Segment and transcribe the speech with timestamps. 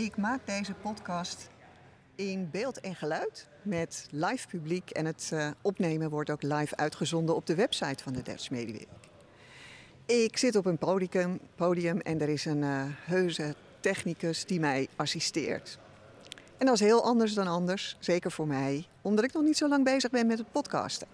[0.00, 1.48] Ik maak deze podcast
[2.14, 7.34] in beeld en geluid met live publiek en het uh, opnemen wordt ook live uitgezonden
[7.34, 8.88] op de website van de Dutch Media Week.
[10.06, 14.88] Ik zit op een podium, podium en er is een uh, heuse technicus die mij
[14.96, 15.78] assisteert.
[16.58, 19.68] En dat is heel anders dan anders, zeker voor mij, omdat ik nog niet zo
[19.68, 21.06] lang bezig ben met het podcasten.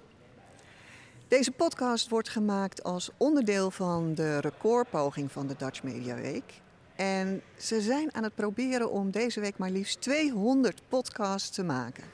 [1.29, 6.61] Deze podcast wordt gemaakt als onderdeel van de recordpoging van de Dutch Media Week.
[7.01, 12.05] En ze zijn aan het proberen om deze week maar liefst 200 podcasts te maken.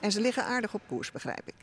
[0.00, 1.54] En ze liggen aardig op koers, begrijp ik.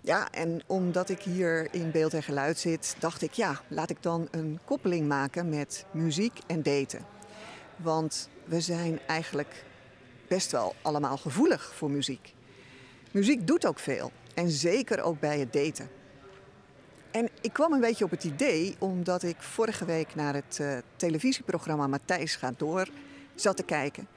[0.00, 4.02] Ja, en omdat ik hier in beeld en geluid zit, dacht ik, ja, laat ik
[4.02, 7.06] dan een koppeling maken met muziek en daten.
[7.76, 9.64] Want we zijn eigenlijk
[10.28, 12.34] best wel allemaal gevoelig voor muziek.
[13.10, 14.12] Muziek doet ook veel.
[14.34, 15.97] En zeker ook bij het daten.
[17.18, 20.78] En ik kwam een beetje op het idee omdat ik vorige week naar het uh,
[20.96, 22.88] televisieprogramma Matthijs gaat door
[23.34, 24.08] zat te kijken.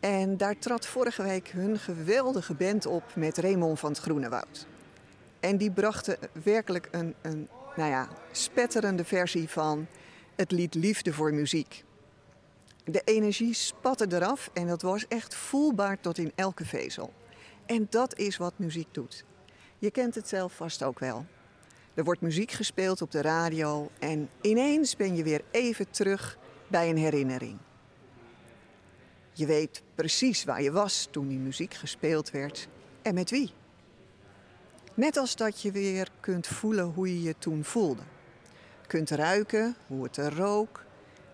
[0.00, 4.66] En daar trad vorige week hun geweldige band op met Raymond van het Groene Woud.
[5.40, 9.86] En die brachten werkelijk een, een nou ja, spetterende versie van
[10.34, 11.84] het lied Liefde voor Muziek.
[12.84, 17.12] De energie spatte eraf en dat was echt voelbaar tot in elke vezel.
[17.66, 19.24] En dat is wat muziek doet.
[19.78, 21.26] Je kent het zelf vast ook wel.
[21.94, 26.38] Er wordt muziek gespeeld op de radio en ineens ben je weer even terug
[26.68, 27.58] bij een herinnering.
[29.32, 32.68] Je weet precies waar je was toen die muziek gespeeld werd
[33.02, 33.52] en met wie.
[34.94, 38.02] Net als dat je weer kunt voelen hoe je je toen voelde.
[38.86, 40.84] Kunt ruiken hoe het er rook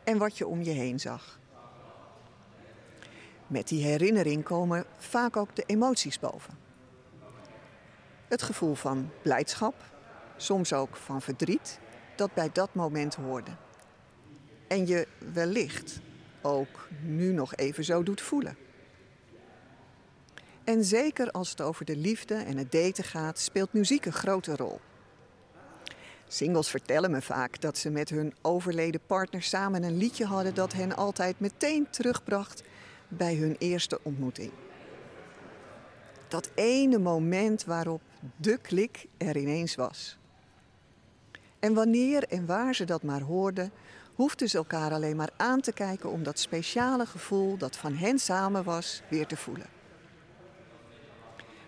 [0.04, 1.38] en wat je om je heen zag.
[3.46, 6.58] Met die herinnering komen vaak ook de emoties boven.
[8.28, 9.74] Het gevoel van blijdschap,
[10.38, 11.78] soms ook van verdriet,
[12.16, 13.50] dat bij dat moment hoorde.
[14.68, 16.00] En je wellicht
[16.42, 18.56] ook nu nog even zo doet voelen.
[20.64, 24.56] En zeker als het over de liefde en het daten gaat, speelt muziek een grote
[24.56, 24.80] rol.
[26.28, 30.72] Singles vertellen me vaak dat ze met hun overleden partner samen een liedje hadden dat
[30.72, 32.62] hen altijd meteen terugbracht
[33.08, 34.50] bij hun eerste ontmoeting.
[36.28, 38.02] Dat ene moment waarop
[38.36, 40.17] de klik er ineens was.
[41.58, 43.72] En wanneer en waar ze dat maar hoorden,
[44.14, 48.18] hoefden ze elkaar alleen maar aan te kijken om dat speciale gevoel dat van hen
[48.18, 49.66] samen was weer te voelen.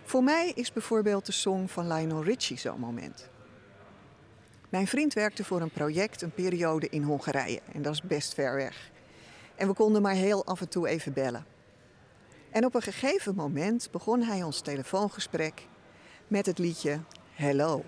[0.03, 3.29] Voor mij is bijvoorbeeld de song van Lionel Richie zo'n moment.
[4.69, 8.55] Mijn vriend werkte voor een project een periode in Hongarije en dat is best ver
[8.55, 8.91] weg.
[9.55, 11.47] En we konden maar heel af en toe even bellen.
[12.51, 15.67] En op een gegeven moment begon hij ons telefoongesprek
[16.29, 17.01] met het liedje
[17.35, 17.85] Hello.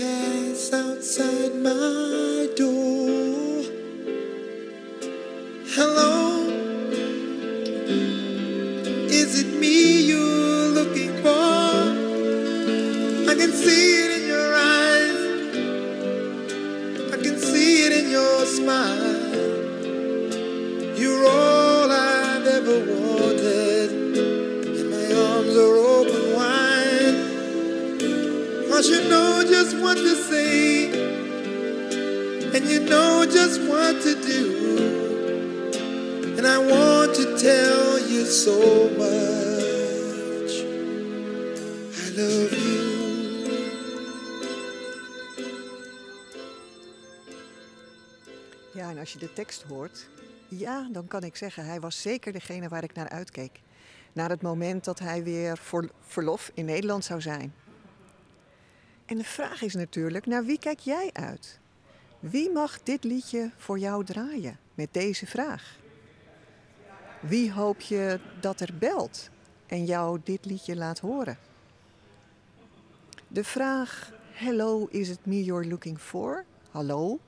[0.00, 2.19] Pass outside my
[48.90, 50.08] en als je de tekst hoort,
[50.48, 53.60] ja, dan kan ik zeggen, hij was zeker degene waar ik naar uitkeek.
[54.12, 57.54] Naar het moment dat hij weer voor verlof in Nederland zou zijn.
[59.06, 61.60] En de vraag is natuurlijk, naar wie kijk jij uit?
[62.20, 65.78] Wie mag dit liedje voor jou draaien met deze vraag?
[67.20, 69.30] Wie hoop je dat er belt
[69.66, 71.38] en jou dit liedje laat horen?
[73.28, 76.44] De vraag, hello, is it me you're looking for?
[76.70, 77.18] Hallo,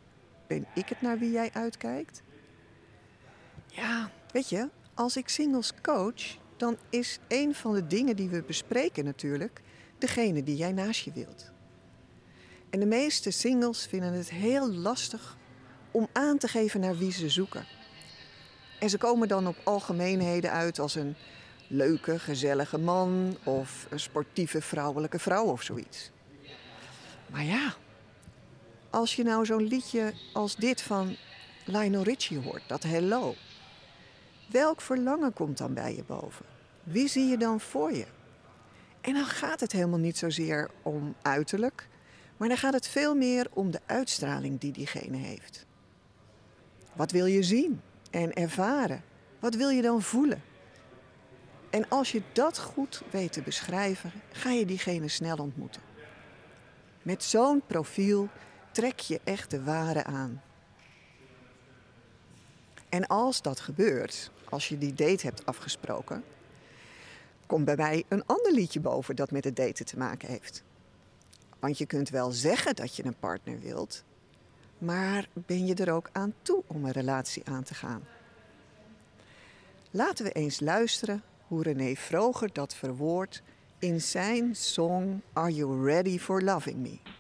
[0.53, 2.23] ben ik het naar wie jij uitkijkt?
[3.67, 8.43] Ja, weet je, als ik singles coach, dan is een van de dingen die we
[8.43, 9.61] bespreken natuurlijk
[9.99, 11.51] degene die jij naast je wilt.
[12.71, 15.37] En de meeste singles vinden het heel lastig
[15.91, 17.65] om aan te geven naar wie ze zoeken.
[18.81, 21.15] En ze komen dan op algemeenheden uit als een
[21.67, 26.11] leuke, gezellige man of een sportieve vrouwelijke vrouw of zoiets.
[27.27, 27.75] Maar ja,
[28.93, 31.17] als je nou zo'n liedje als dit van
[31.65, 33.35] Lionel Richie hoort, dat Hello.
[34.50, 36.47] Welk verlangen komt dan bij je boven?
[36.83, 38.06] Wie zie je dan voor je?
[39.00, 41.89] En dan gaat het helemaal niet zozeer om uiterlijk,
[42.37, 45.67] maar dan gaat het veel meer om de uitstraling die diegene heeft.
[46.93, 47.81] Wat wil je zien
[48.11, 49.05] en ervaren?
[49.39, 50.43] Wat wil je dan voelen?
[51.71, 55.83] En als je dat goed weet te beschrijven, ga je diegene snel ontmoeten.
[57.03, 58.29] Met zo'n profiel
[58.73, 60.43] trek je echt de ware aan.
[62.89, 66.25] En als dat gebeurt, als je die date hebt afgesproken,
[67.47, 70.63] komt bij mij een ander liedje boven dat met het daten te maken heeft.
[71.59, 74.05] Want je kunt wel zeggen dat je een partner wilt,
[74.79, 78.03] maar ben je er ook aan toe om een relatie aan te gaan?
[79.91, 83.43] Laten we eens luisteren hoe René Vroger dat verwoordt
[83.79, 87.12] in zijn song Are You Ready for Loving Me?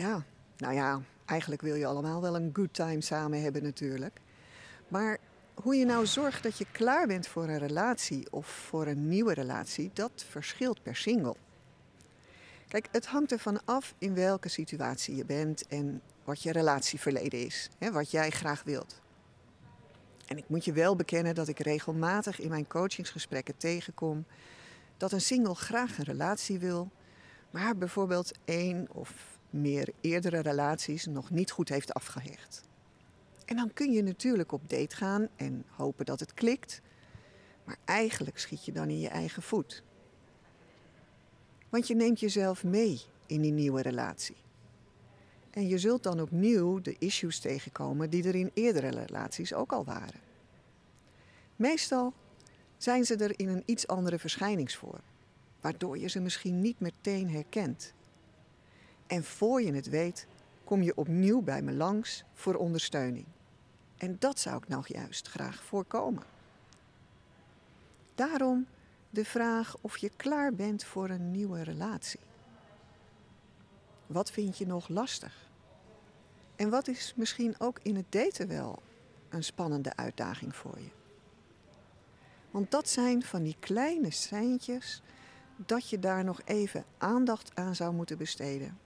[0.00, 0.24] Ja,
[0.56, 4.20] nou ja, eigenlijk wil je allemaal wel een good time samen hebben natuurlijk.
[4.88, 5.18] Maar
[5.54, 9.34] hoe je nou zorgt dat je klaar bent voor een relatie of voor een nieuwe
[9.34, 11.36] relatie, dat verschilt per single.
[12.68, 17.68] Kijk, het hangt ervan af in welke situatie je bent en wat je relatieverleden is,
[17.78, 19.00] hè, wat jij graag wilt.
[20.26, 24.24] En ik moet je wel bekennen dat ik regelmatig in mijn coachingsgesprekken tegenkom
[24.96, 26.90] dat een single graag een relatie wil,
[27.50, 32.62] maar bijvoorbeeld één of meer eerdere relaties nog niet goed heeft afgehecht.
[33.44, 36.80] En dan kun je natuurlijk op date gaan en hopen dat het klikt,
[37.64, 39.82] maar eigenlijk schiet je dan in je eigen voet.
[41.68, 44.36] Want je neemt jezelf mee in die nieuwe relatie.
[45.50, 49.84] En je zult dan opnieuw de issues tegenkomen die er in eerdere relaties ook al
[49.84, 50.20] waren.
[51.56, 52.14] Meestal
[52.76, 55.02] zijn ze er in een iets andere verschijningsvorm,
[55.60, 57.94] waardoor je ze misschien niet meteen herkent.
[59.10, 60.26] En voor je het weet,
[60.64, 63.26] kom je opnieuw bij me langs voor ondersteuning.
[63.96, 66.22] En dat zou ik nou juist graag voorkomen.
[68.14, 68.66] Daarom
[69.10, 72.20] de vraag of je klaar bent voor een nieuwe relatie.
[74.06, 75.50] Wat vind je nog lastig?
[76.56, 78.82] En wat is misschien ook in het daten wel
[79.28, 80.90] een spannende uitdaging voor je?
[82.50, 85.02] Want dat zijn van die kleine seintjes
[85.56, 88.78] dat je daar nog even aandacht aan zou moeten besteden.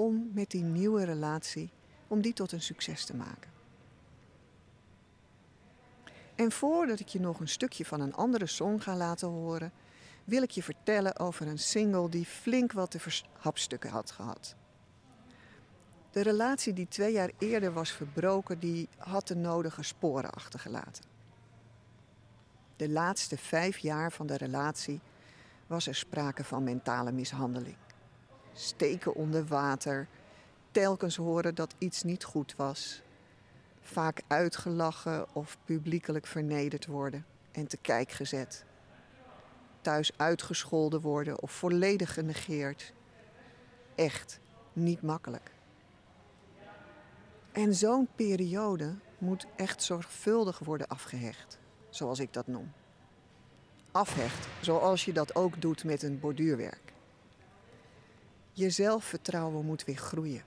[0.00, 1.70] Om met die nieuwe relatie,
[2.08, 3.50] om die tot een succes te maken.
[6.34, 9.72] En voordat ik je nog een stukje van een andere song ga laten horen,
[10.24, 14.54] wil ik je vertellen over een single die flink wat te hapstukken had gehad.
[16.10, 21.04] De relatie die twee jaar eerder was verbroken, die had de nodige sporen achtergelaten.
[22.76, 25.00] De laatste vijf jaar van de relatie
[25.66, 27.76] was er sprake van mentale mishandeling.
[28.52, 30.08] Steken onder water,
[30.70, 33.02] telkens horen dat iets niet goed was,
[33.80, 38.64] vaak uitgelachen of publiekelijk vernederd worden en te kijk gezet.
[39.80, 42.92] Thuis uitgescholden worden of volledig genegeerd.
[43.94, 44.40] Echt
[44.72, 45.50] niet makkelijk.
[47.52, 52.72] En zo'n periode moet echt zorgvuldig worden afgehecht, zoals ik dat noem.
[53.90, 56.89] Afhecht, zoals je dat ook doet met een borduurwerk.
[58.60, 60.42] Je zelfvertrouwen moet weer groeien.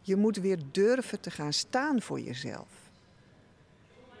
[0.00, 2.68] Je moet weer durven te gaan staan voor jezelf.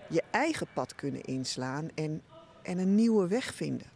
[0.08, 2.22] Je eigen pad kunnen inslaan en,
[2.62, 3.86] en een nieuwe weg vinden.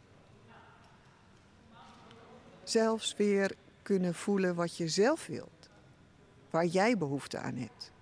[2.65, 5.69] Zelfs weer kunnen voelen wat je zelf wilt,
[6.51, 7.93] waar jij behoefte aan hebt.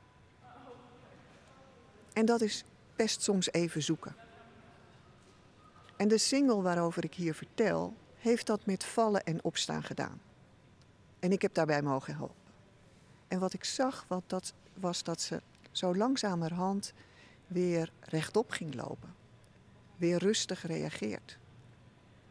[2.13, 2.65] En dat is
[2.97, 4.17] best soms even zoeken.
[5.97, 10.21] En de single waarover ik hier vertel, heeft dat met vallen en opstaan gedaan.
[11.25, 12.53] En ik heb daarbij mogen helpen.
[13.29, 16.93] En wat ik zag, wat dat, was dat ze zo langzamerhand
[17.47, 19.15] weer rechtop ging lopen.
[19.97, 21.39] Weer rustig reageert.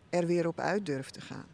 [0.10, 1.46] Er weer op uit durft te gaan.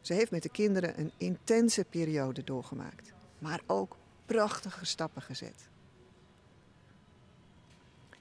[0.00, 3.12] Ze heeft met de kinderen een intense periode doorgemaakt.
[3.38, 5.68] Maar ook prachtige stappen gezet.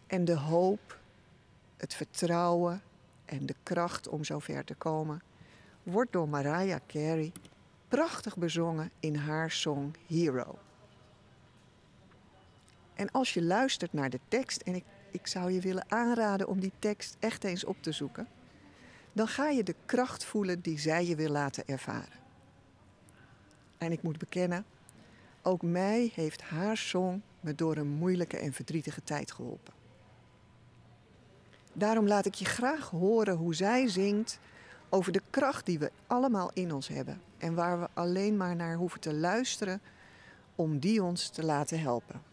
[0.08, 1.00] En de hoop,
[1.78, 2.82] het vertrouwen
[3.26, 5.22] en de kracht om zover te komen
[5.92, 7.32] wordt door Mariah Carey
[7.88, 10.58] prachtig bezongen in haar song Hero.
[12.94, 16.60] En als je luistert naar de tekst, en ik, ik zou je willen aanraden om
[16.60, 18.28] die tekst echt eens op te zoeken,
[19.14, 22.20] dan ga je de kracht voelen die zij je wil laten ervaren.
[23.78, 24.66] En ik moet bekennen,
[25.42, 29.74] ook mij heeft haar song me door een moeilijke en verdrietige tijd geholpen.
[31.74, 34.40] Daarom laat ik je graag horen hoe zij zingt
[34.90, 38.76] over de kracht die we allemaal in ons hebben en waar we alleen maar naar
[38.76, 39.82] hoeven te luisteren
[40.56, 42.29] om die ons te laten helpen.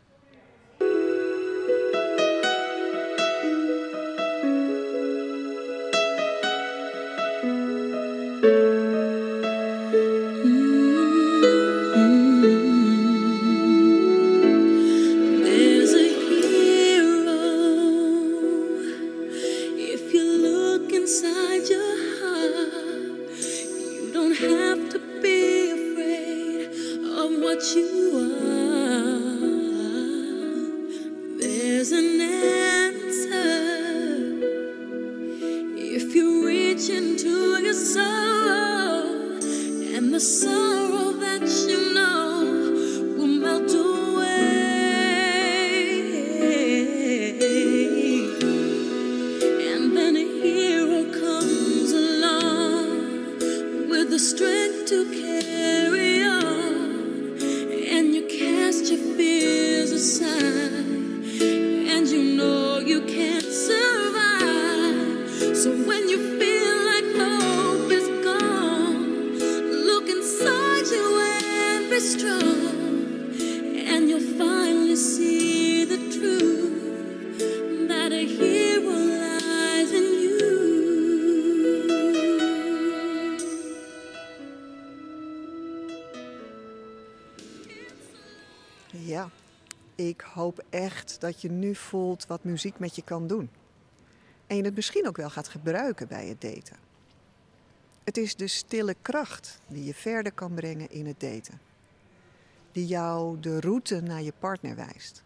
[72.07, 72.76] Strong.
[90.37, 93.51] Hoop echt dat je nu voelt wat muziek met je kan doen.
[94.47, 96.77] En je het misschien ook wel gaat gebruiken bij het daten.
[98.05, 101.61] Het is de stille kracht die je verder kan brengen in het daten.
[102.73, 105.25] Die jou de route naar je partner wijst.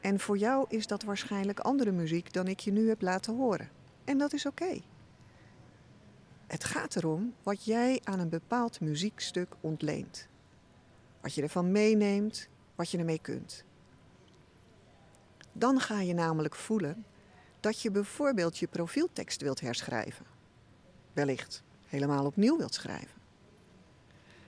[0.00, 3.68] En voor jou is dat waarschijnlijk andere muziek dan ik je nu heb laten horen.
[4.04, 4.80] En dat is oké.
[6.46, 10.28] Het gaat erom wat jij aan een bepaald muziekstuk ontleent.
[11.20, 12.48] Wat je ervan meeneemt,
[12.80, 13.64] wat je ermee kunt.
[15.52, 17.04] Dan ga je namelijk voelen
[17.60, 20.26] dat je bijvoorbeeld je profieltekst wilt herschrijven.
[21.12, 23.20] Wellicht helemaal opnieuw wilt schrijven.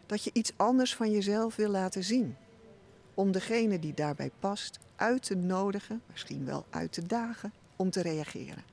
[0.06, 2.36] Dat je iets anders van jezelf wil laten zien.
[3.14, 8.02] om degene die daarbij past uit te nodigen, misschien wel uit te dagen, om te
[8.02, 8.64] reageren.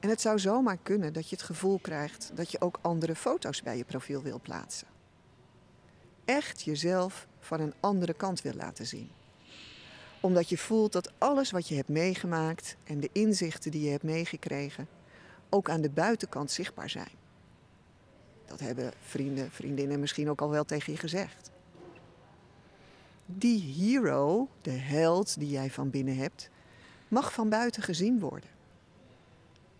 [0.00, 3.62] En het zou zomaar kunnen dat je het gevoel krijgt dat je ook andere foto's
[3.62, 4.88] bij je profiel wil plaatsen.
[6.24, 9.10] Echt jezelf van een andere kant wil laten zien.
[10.20, 14.02] Omdat je voelt dat alles wat je hebt meegemaakt en de inzichten die je hebt
[14.02, 14.88] meegekregen
[15.48, 17.16] ook aan de buitenkant zichtbaar zijn.
[18.46, 21.50] Dat hebben vrienden, vriendinnen misschien ook al wel tegen je gezegd.
[23.26, 26.50] Die hero, de held die jij van binnen hebt,
[27.08, 28.48] mag van buiten gezien worden.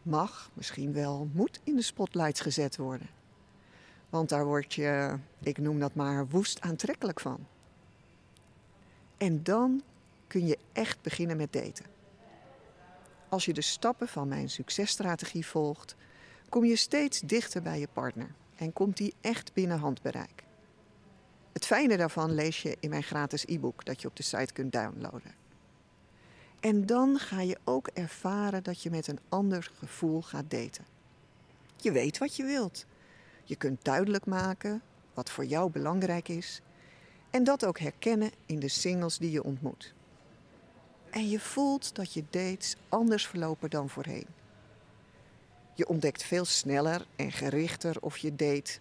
[0.03, 3.09] Mag, misschien wel, moet in de spotlights gezet worden.
[4.11, 7.47] Want daar word je, ik noem dat maar, woest aantrekkelijk van.
[9.19, 9.83] En dan
[10.27, 11.87] kun je echt beginnen met daten.
[13.29, 15.97] Als je de stappen van mijn successtrategie volgt,
[16.49, 20.45] kom je steeds dichter bij je partner en komt die echt binnen handbereik.
[21.53, 24.73] Het fijne daarvan lees je in mijn gratis e-book dat je op de site kunt
[24.73, 25.35] downloaden.
[26.61, 30.85] En dan ga je ook ervaren dat je met een ander gevoel gaat daten.
[31.77, 32.87] Je weet wat je wilt.
[33.45, 34.83] Je kunt duidelijk maken
[35.15, 36.61] wat voor jou belangrijk is
[37.31, 39.95] en dat ook herkennen in de singles die je ontmoet.
[41.11, 44.27] En je voelt dat je dates anders verlopen dan voorheen.
[45.75, 48.79] Je ontdekt veel sneller en gerichter of je date,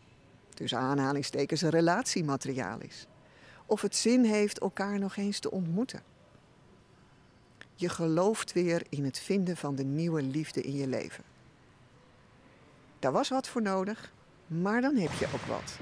[0.53, 3.07] tussen aanhalingstekens, een relatiemateriaal is.
[3.65, 6.03] Of het zin heeft elkaar nog eens te ontmoeten.
[7.75, 11.23] Je gelooft weer in het vinden van de nieuwe liefde in je leven.
[12.99, 14.13] Daar was wat voor nodig,
[14.47, 15.79] maar dan heb je ook wat.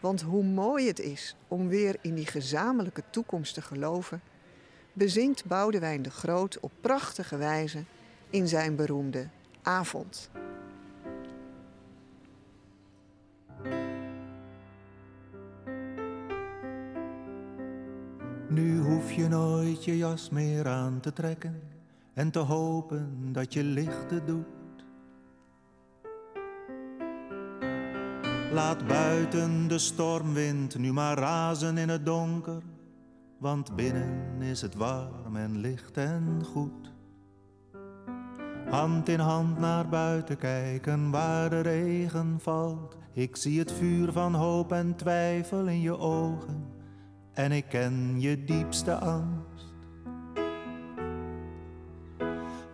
[0.00, 4.20] Want hoe mooi het is om weer in die gezamenlijke toekomst te geloven,
[4.92, 7.84] bezingt Boudewijn de Groot op prachtige wijze
[8.30, 9.28] in zijn beroemde
[9.62, 10.30] Avond.
[18.48, 21.62] Nu hoef je nooit je jas meer aan te trekken
[22.14, 24.59] en te hopen dat je lichten doet.
[28.52, 32.62] Laat buiten de stormwind nu maar razen in het donker,
[33.38, 36.92] want binnen is het warm en licht en goed.
[38.70, 42.96] Hand in hand naar buiten kijken waar de regen valt.
[43.12, 46.66] Ik zie het vuur van hoop en twijfel in je ogen
[47.32, 49.49] en ik ken je diepste angst.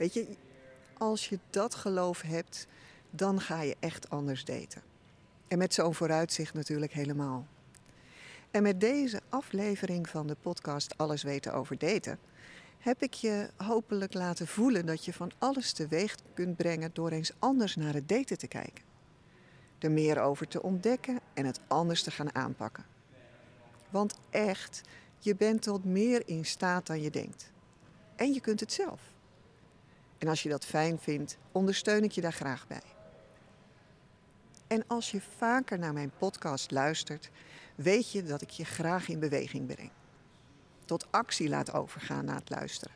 [0.00, 0.26] weet je,
[0.98, 2.66] als je dat geloof hebt,
[3.10, 4.82] dan ga je echt anders daten.
[5.48, 7.46] En met zo'n vooruitzicht natuurlijk helemaal.
[8.50, 12.18] En met deze aflevering van de podcast Alles weten over daten,
[12.78, 17.32] heb ik je hopelijk laten voelen dat je van alles teweeg kunt brengen door eens
[17.38, 18.84] anders naar het daten te kijken.
[19.78, 22.84] Er meer over te ontdekken en het anders te gaan aanpakken.
[23.90, 24.80] Want echt,
[25.18, 27.50] je bent tot meer in staat dan je denkt.
[28.16, 29.00] En je kunt het zelf.
[30.20, 32.82] En als je dat fijn vindt, ondersteun ik je daar graag bij.
[34.66, 37.30] En als je vaker naar mijn podcast luistert,
[37.74, 39.90] weet je dat ik je graag in beweging breng.
[40.84, 42.94] Tot actie laat overgaan na het luisteren.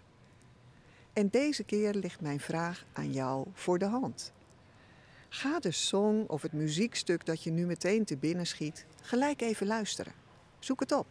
[1.13, 4.33] En deze keer ligt mijn vraag aan jou voor de hand.
[5.29, 9.67] Ga de song of het muziekstuk dat je nu meteen te binnen schiet, gelijk even
[9.67, 10.13] luisteren.
[10.59, 11.07] Zoek het op.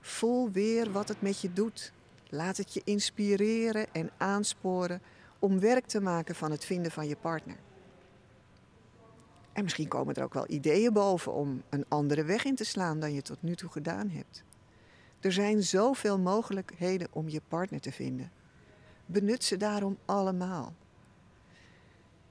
[0.00, 1.92] Voel weer wat het met je doet.
[2.28, 5.02] Laat het je inspireren en aansporen
[5.44, 7.56] om werk te maken van het vinden van je partner.
[9.52, 13.00] En misschien komen er ook wel ideeën boven om een andere weg in te slaan
[13.00, 14.44] dan je tot nu toe gedaan hebt.
[15.20, 18.32] Er zijn zoveel mogelijkheden om je partner te vinden.
[19.06, 20.74] Benut ze daarom allemaal.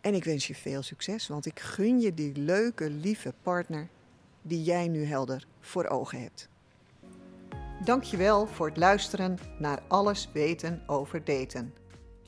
[0.01, 3.87] En ik wens je veel succes, want ik gun je die leuke, lieve partner
[4.41, 6.49] die jij nu helder voor ogen hebt.
[7.83, 11.82] Dankjewel voor het luisteren naar Alles weten over daten.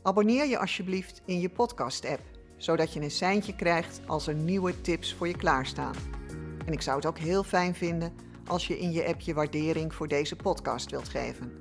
[0.06, 2.22] Abonneer je alsjeblieft in je podcast-app,
[2.58, 5.94] zodat je een seintje krijgt als er nieuwe tips voor je klaarstaan.
[6.66, 8.14] En ik zou het ook heel fijn vinden
[8.48, 11.52] als je in je app je waardering voor deze podcast wilt geven.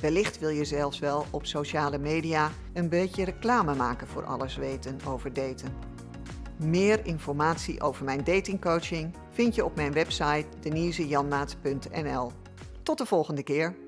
[0.00, 4.98] Wellicht wil je zelfs wel op sociale media een beetje reclame maken voor alles weten
[5.06, 5.74] over daten.
[6.56, 12.30] Meer informatie over mijn datingcoaching vind je op mijn website denisejanmaat.nl.
[12.82, 13.83] Tot de volgende keer.